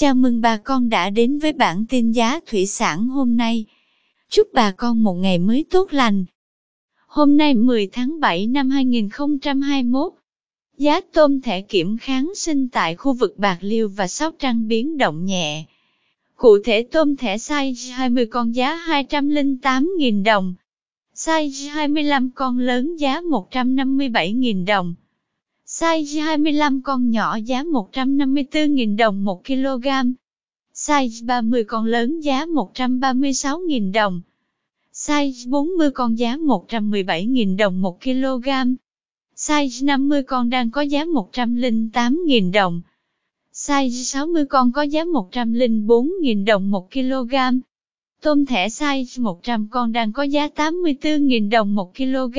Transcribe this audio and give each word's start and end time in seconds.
Chào 0.00 0.14
mừng 0.14 0.40
bà 0.40 0.56
con 0.56 0.88
đã 0.88 1.10
đến 1.10 1.38
với 1.38 1.52
bản 1.52 1.84
tin 1.88 2.12
giá 2.12 2.40
thủy 2.46 2.66
sản 2.66 3.08
hôm 3.08 3.36
nay. 3.36 3.64
Chúc 4.30 4.48
bà 4.52 4.70
con 4.70 5.02
một 5.02 5.14
ngày 5.14 5.38
mới 5.38 5.64
tốt 5.70 5.92
lành. 5.92 6.24
Hôm 7.06 7.36
nay 7.36 7.54
10 7.54 7.86
tháng 7.86 8.20
7 8.20 8.46
năm 8.46 8.70
2021, 8.70 10.12
giá 10.76 11.00
tôm 11.00 11.40
thẻ 11.40 11.60
kiểm 11.60 11.96
kháng 11.98 12.32
sinh 12.36 12.68
tại 12.68 12.96
khu 12.96 13.12
vực 13.12 13.38
Bạc 13.38 13.58
Liêu 13.60 13.88
và 13.88 14.08
Sóc 14.08 14.34
Trăng 14.38 14.68
biến 14.68 14.98
động 14.98 15.24
nhẹ. 15.24 15.64
Cụ 16.36 16.58
thể 16.64 16.82
tôm 16.82 17.16
thẻ 17.16 17.36
size 17.36 17.94
20 17.94 18.26
con 18.26 18.54
giá 18.54 18.76
208.000 18.86 20.24
đồng, 20.24 20.54
size 21.14 21.70
25 21.70 22.30
con 22.34 22.58
lớn 22.58 22.96
giá 22.96 23.20
157.000 23.20 24.66
đồng. 24.66 24.94
Size 25.78 26.20
25 26.20 26.82
con 26.82 27.10
nhỏ 27.10 27.36
giá 27.36 27.62
154.000 27.62 28.96
đồng 28.96 29.24
1 29.24 29.44
kg. 29.44 29.86
Size 30.74 31.26
30 31.26 31.64
con 31.64 31.84
lớn 31.84 32.20
giá 32.20 32.46
136.000 32.46 33.92
đồng. 33.92 34.20
Size 34.92 35.50
40 35.50 35.90
con 35.90 36.18
giá 36.18 36.36
117.000 36.36 37.56
đồng 37.56 37.80
1 37.82 38.00
kg. 38.02 38.48
Size 39.36 39.86
50 39.86 40.22
con 40.22 40.50
đang 40.50 40.70
có 40.70 40.80
giá 40.80 41.04
108.000 41.04 42.52
đồng. 42.52 42.80
Size 43.52 44.02
60 44.04 44.44
con 44.46 44.72
có 44.72 44.82
giá 44.82 45.04
104.000 45.04 46.44
đồng 46.44 46.70
1 46.70 46.92
kg. 46.92 47.34
Tôm 48.22 48.46
thẻ 48.46 48.68
size 48.68 49.22
100 49.22 49.68
con 49.70 49.92
đang 49.92 50.12
có 50.12 50.22
giá 50.22 50.48
84.000 50.56 51.50
đồng 51.50 51.74
1 51.74 51.96
kg. 51.96 52.38